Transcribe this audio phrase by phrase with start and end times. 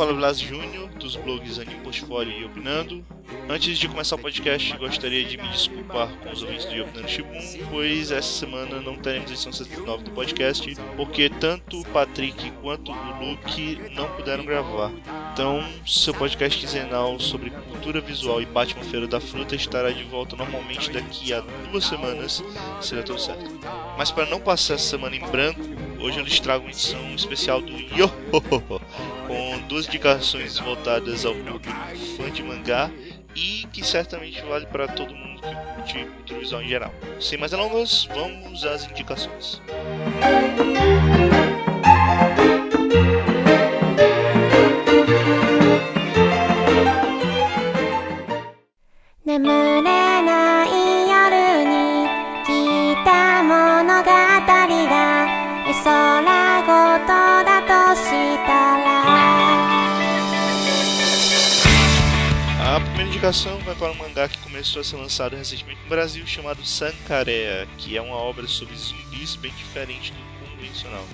[0.00, 3.04] fala Blas Júnior, dos blogs Anime Portfólio e Opinando.
[3.50, 7.68] Antes de começar o podcast, gostaria de me desculpar com os ouvintes do Opinando Shibun,
[7.70, 13.22] pois essa semana não teremos edição 79 do podcast, porque tanto o Patrick quanto o
[13.22, 14.90] Luke não puderam gravar.
[15.34, 20.34] Então, seu podcast quinzenal sobre cultura visual e Batman Feira da Fruta estará de volta
[20.34, 21.40] normalmente daqui a
[21.70, 22.42] duas semanas,
[22.80, 23.44] se der tudo certo.
[23.98, 25.60] Mas para não passar essa semana em branco,
[26.00, 28.08] hoje eu lhes trago uma edição especial do Yo!
[29.26, 31.68] com duas indicações voltadas ao público
[32.16, 32.90] fã de mangá
[33.34, 35.40] e que certamente vale para todo mundo
[35.86, 36.92] que curte visual em geral.
[37.20, 39.60] Sem mais delongas, vamos às indicações.
[42.80, 43.29] indicação
[64.50, 69.36] começou a ser lançado recentemente no Brasil, chamado Sankarea, que é uma obra sobre zumbis
[69.36, 71.06] bem diferente do convencional.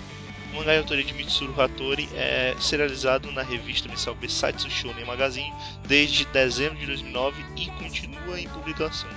[0.51, 5.53] O mangá de autoria de Mitsuru Hattori é serializado na revista mensal Besaitsu Shonen Magazine
[5.87, 9.11] desde dezembro de 2009 e continua em publicação.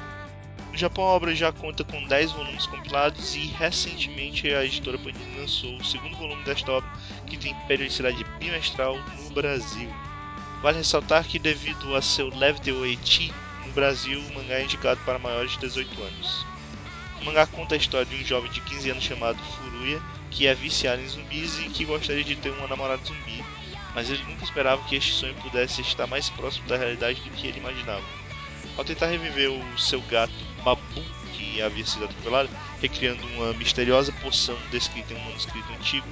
[0.70, 5.39] No Japão, a obra já conta com 10 volumes compilados e recentemente a editora Panini
[5.39, 6.89] lançou o segundo volume desta obra,
[7.26, 9.89] que tem periodicidade bimestral no Brasil.
[10.61, 13.33] Vale ressaltar que, devido a seu leve teor eti,
[13.70, 16.45] no Brasil o mangá é indicado para maiores de 18 anos.
[17.21, 20.02] O mangá conta a história de um jovem de 15 anos chamado Furuya,
[20.32, 23.43] que é viciado em zumbis e que gostaria de ter uma namorada zumbi,
[23.93, 27.48] mas ele nunca esperava que este sonho pudesse estar mais próximo da realidade do que
[27.48, 28.04] ele imaginava.
[28.76, 30.33] Ao tentar reviver o seu gato
[30.64, 32.49] Babu, que havia sido atropelado,
[32.82, 36.08] recriando uma misteriosa poção descrita em um manuscrito antigo,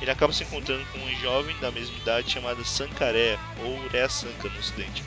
[0.00, 4.48] ele acaba se encontrando com uma jovem da mesma idade chamada Sankaré, ou Rea Sanka
[4.48, 5.04] no ocidente.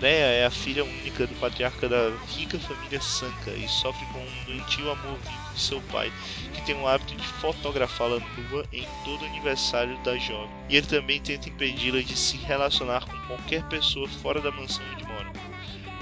[0.00, 4.44] Rea é a filha única do patriarca da rica família Sanka e sofre com um
[4.44, 6.12] doentio amor vivo de seu pai,
[6.52, 10.50] que tem o hábito de fotografá-la nua em todo aniversário da jovem.
[10.68, 15.04] E ele também tenta impedi-la de se relacionar com qualquer pessoa fora da mansão onde
[15.04, 15.32] mora.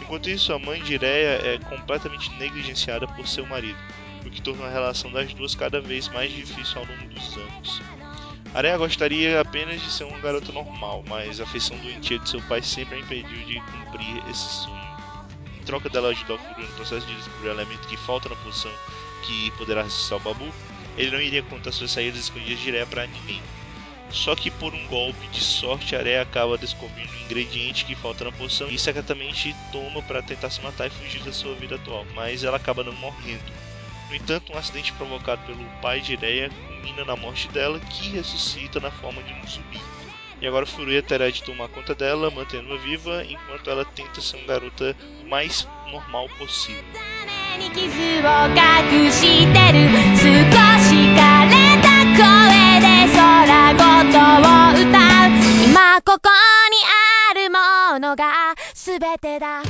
[0.02, 3.78] Enquanto isso, a mãe de Rea é completamente negligenciada por seu marido,
[4.26, 7.80] o que torna a relação das duas cada vez mais difícil ao longo dos anos.
[8.54, 12.62] Areia gostaria apenas de ser uma garota normal, mas a afeição doentia de seu pai
[12.62, 14.80] sempre a impediu de cumprir esse sonho.
[15.60, 18.36] Em troca dela ajudar o Furu no processo de descobrir o elemento que falta na
[18.36, 18.70] poção
[19.26, 20.54] que poderá ressuscitar o Babu,
[20.96, 23.42] ele não iria contar suas saídas escondidas direto para ninguém.
[24.10, 28.30] Só que por um golpe de sorte, Areia acaba descobrindo o ingrediente que falta na
[28.30, 32.44] poção e secretamente toma para tentar se matar e fugir da sua vida atual, mas
[32.44, 33.63] ela acaba não morrendo.
[34.09, 38.79] No entanto, um acidente provocado pelo pai de Ireia culmina na morte dela, que ressuscita
[38.79, 39.79] na forma de um zumbi.
[40.41, 44.47] E agora Furuya terá de tomar conta dela, mantendo-a viva, enquanto ela tenta ser uma
[44.47, 46.83] garota o mais normal possível.
[58.99, 59.61] 全てだ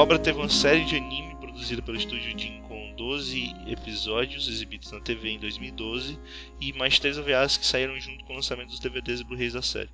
[0.00, 4.98] Obra teve uma série de anime produzida pelo estúdio Jin com 12 episódios exibidos na
[4.98, 6.18] TV em 2012
[6.58, 9.60] e mais três OVAs que saíram junto com o lançamento dos DVDs e Blu-rays da
[9.60, 9.90] série.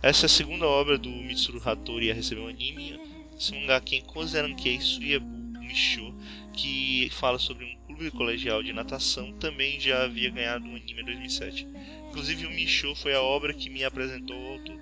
[0.00, 3.00] Essa é a segunda obra do Mitsuru Hattori a receber um anime.
[3.36, 5.26] Esse mangá quem Kozenankei Suyebu
[5.58, 6.14] Misho,
[6.52, 11.06] que fala sobre um clube colegial de natação, também já havia ganhado um anime em
[11.06, 11.66] 2007.
[12.08, 14.79] Inclusive o Misho foi a obra que me apresentou ao autor.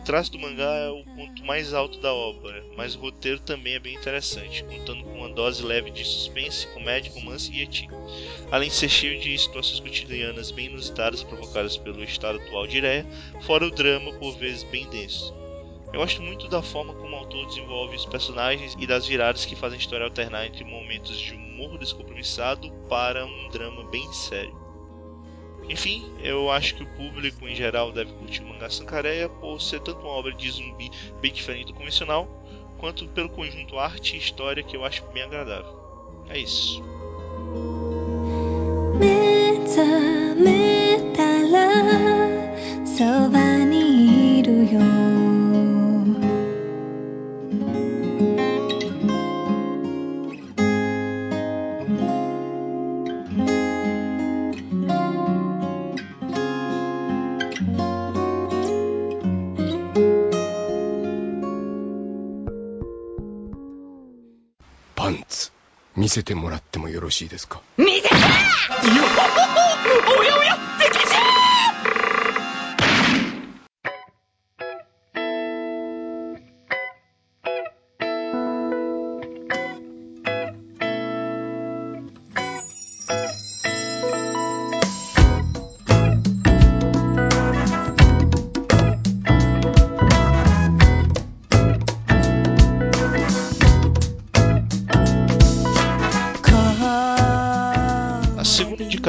[0.00, 3.74] O traço do mangá é o ponto mais alto da obra, mas o roteiro também
[3.74, 7.94] é bem interessante, contando com uma dose leve de suspense, comédia, romance e etílico,
[8.50, 13.06] além de ser cheio de situações cotidianas bem inusitadas provocadas pelo estado atual de Ireia,
[13.42, 15.34] fora o drama por vezes bem denso.
[15.92, 19.54] Eu gosto muito da forma como o autor desenvolve os personagens e das viradas que
[19.54, 24.59] fazem a história alternar entre momentos de humor descompromissado para um drama bem sério.
[25.70, 29.78] Enfim, eu acho que o público em geral deve curtir o mangá Sankareya por ser
[29.80, 30.90] tanto uma obra de zumbi
[31.20, 32.26] bem diferente do convencional,
[32.76, 35.78] quanto pelo conjunto arte e história que eu acho bem agradável.
[36.28, 36.82] É isso.
[65.00, 65.50] パンツ。
[65.96, 67.62] 見せてもらってもよろしいですか？
[67.78, 68.08] 見せて！
[70.18, 71.18] おやおや敵じゃ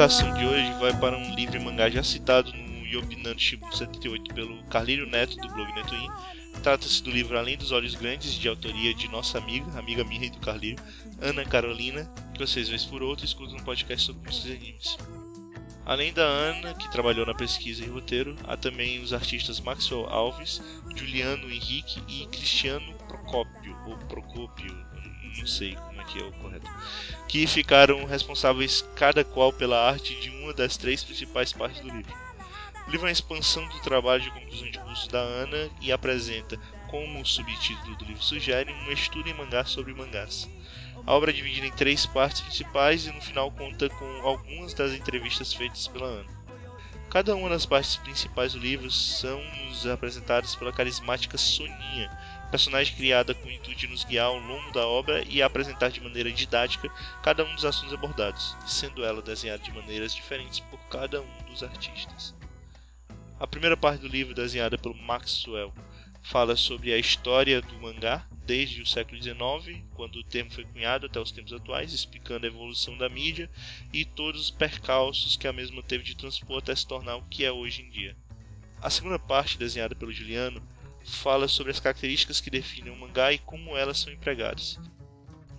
[0.02, 4.34] indicação de hoje vai para um livro e mangá já citado no Yobinano Shibuya 78
[4.34, 6.10] pelo Carlírio Neto do blog Netoin.
[6.60, 10.30] Trata-se do livro Além dos Olhos Grandes, de autoria de nossa amiga, amiga minha e
[10.30, 10.82] do Carlírio,
[11.20, 14.96] Ana Carolina, que vocês vez por outro escutam um podcast sobre e animes.
[15.86, 20.60] Além da Ana, que trabalhou na pesquisa e roteiro, há também os artistas Maxwell Alves,
[20.96, 24.74] Juliano Henrique e Cristiano Procópio, ou Procópio,
[25.38, 26.70] não sei como é que é o correto,
[27.28, 32.14] que ficaram responsáveis cada qual pela arte de uma das três principais partes do livro.
[32.86, 36.58] O livro é uma expansão do trabalho de conclusão de curso da Ana e apresenta,
[36.88, 40.48] como o subtítulo do livro sugere, um estudo em mangá sobre mangás.
[41.06, 44.92] A obra é dividida em três partes principais e no final conta com algumas das
[44.92, 46.42] entrevistas feitas pela Ana.
[47.08, 49.40] Cada uma das partes principais do livro são
[49.92, 52.10] apresentadas pela carismática Soninha,
[52.52, 56.02] personagem criada com o intuito de nos guiar ao longo da obra e apresentar de
[56.02, 61.22] maneira didática cada um dos assuntos abordados, sendo ela desenhada de maneiras diferentes por cada
[61.22, 62.34] um dos artistas.
[63.40, 65.72] A primeira parte do livro, desenhada pelo Maxwell,
[66.22, 71.06] fala sobre a história do mangá desde o século XIX, quando o termo foi cunhado,
[71.06, 73.50] até os tempos atuais, explicando a evolução da mídia
[73.94, 77.46] e todos os percalços que a mesma teve de transpor até se tornar o que
[77.46, 78.14] é hoje em dia.
[78.82, 80.62] A segunda parte, desenhada pelo Juliano,
[81.04, 84.78] fala sobre as características que definem o mangá e como elas são empregadas.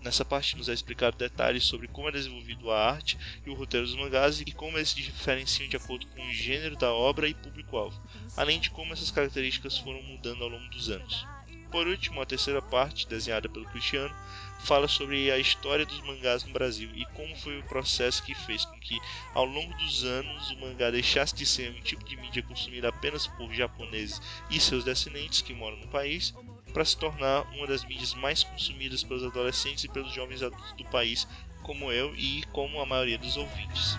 [0.03, 3.85] Nessa parte nos é explicado detalhes sobre como é desenvolvido a arte e o roteiro
[3.85, 7.33] dos mangás e como eles se diferenciam de acordo com o gênero da obra e
[7.33, 8.01] público-alvo,
[8.35, 11.25] além de como essas características foram mudando ao longo dos anos.
[11.73, 14.13] Por último, a terceira parte, desenhada pelo Cristiano,
[14.59, 18.63] fala sobre a história dos mangás no Brasil e como foi o processo que fez
[18.63, 19.01] com que,
[19.33, 23.25] ao longo dos anos, o mangá deixasse de ser um tipo de mídia consumida apenas
[23.25, 24.21] por japoneses
[24.51, 26.31] e seus descendentes que moram no país,
[26.71, 30.85] para se tornar uma das mídias mais consumidas pelos adolescentes e pelos jovens adultos do
[30.85, 31.27] país,
[31.63, 33.97] como eu e como a maioria dos ouvintes.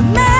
[0.00, 0.39] 思い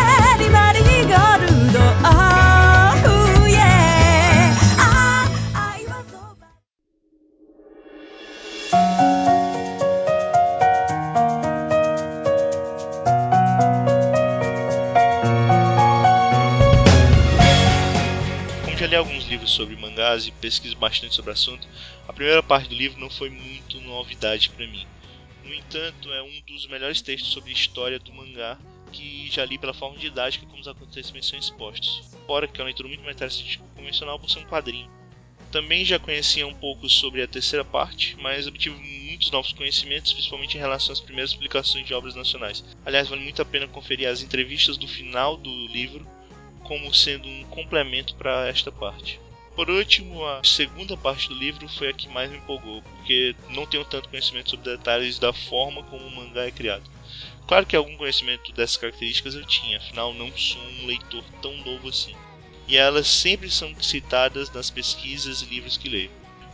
[19.46, 21.66] sobre mangás e pesquiso bastante sobre o assunto,
[22.06, 24.86] a primeira parte do livro não foi muito novidade para mim.
[25.44, 28.58] No entanto, é um dos melhores textos sobre a história do mangá
[28.92, 32.02] que já li pela forma didática como os acontecimentos são expostos.
[32.26, 34.90] Fora que é uma leitura muito mais interessante que convencional por ser um quadrinho.
[35.50, 40.56] Também já conhecia um pouco sobre a terceira parte, mas obtive muitos novos conhecimentos, principalmente
[40.56, 42.64] em relação às primeiras publicações de obras nacionais.
[42.84, 46.06] Aliás, vale muito a pena conferir as entrevistas do final do livro
[46.62, 49.18] como sendo um complemento para esta parte.
[49.56, 53.66] Por último, a segunda parte do livro foi a que mais me empolgou, porque não
[53.66, 56.88] tenho tanto conhecimento sobre detalhes da forma como o mangá é criado.
[57.46, 61.88] Claro que algum conhecimento dessas características eu tinha, afinal não sou um leitor tão novo
[61.88, 62.14] assim.
[62.68, 66.10] E elas sempre são citadas nas pesquisas e livros que leio.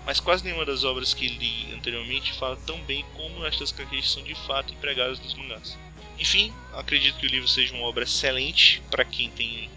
[0.07, 4.25] Mas quase nenhuma das obras que li anteriormente fala tão bem como estas características são
[4.25, 5.79] de fato empregadas nos mangás.
[6.19, 9.69] Enfim, acredito que o livro seja uma obra excelente para quem tem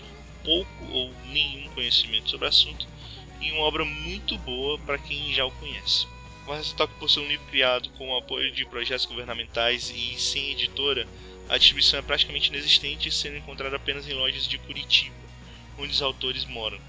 [0.44, 2.88] pouco ou nenhum conhecimento sobre o assunto
[3.42, 6.08] e uma obra muito boa para quem já o conhece.
[6.46, 10.52] Vai ressaltar por ser um livro criado com o apoio de projetos governamentais e sem
[10.52, 11.08] editora,
[11.48, 15.16] a distribuição é praticamente inexistente, sendo encontrada apenas em lojas de Curitiba,
[15.78, 16.80] onde os autores moram.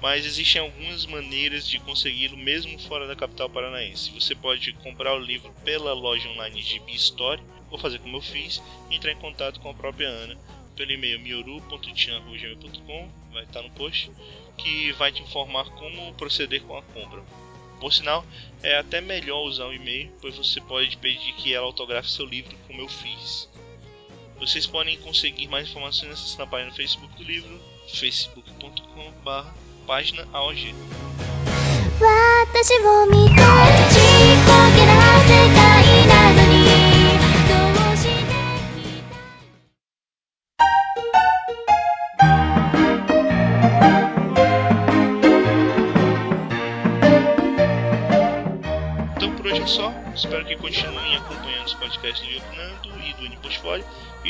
[0.00, 4.12] Mas existem algumas maneiras de consegui-lo mesmo fora da capital paranaense.
[4.12, 8.62] Você pode comprar o livro pela loja online de Store, ou fazer como eu fiz,
[8.90, 10.38] entrar em contato com a própria Ana
[10.75, 14.11] pelo e-mail mioru.tian.gmail.com, vai estar no post,
[14.57, 17.21] que vai te informar como proceder com a compra.
[17.79, 18.25] Por sinal,
[18.61, 22.55] é até melhor usar o e-mail, pois você pode pedir que ela autografe seu livro,
[22.67, 23.49] como eu fiz.
[24.37, 30.75] Vocês podem conseguir mais informações acessando a página no Facebook do livro, facebook.com.br página AOG.
[31.99, 35.62] 私を見てちっぽけな世界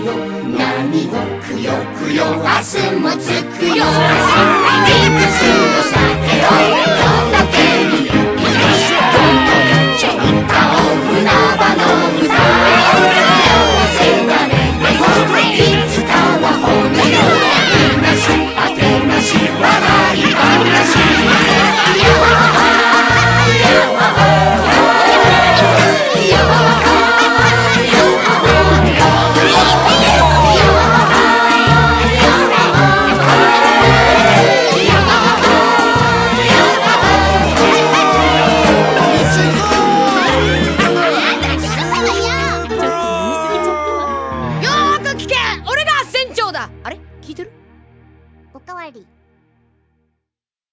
[0.03, 2.25] くよくよ。
[2.35, 3.73] 明日もつくよ。
[3.75, 3.89] 明
[4.85, 5.12] 日